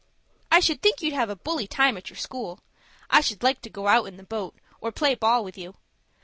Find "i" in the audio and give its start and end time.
0.51-0.59, 3.11-3.21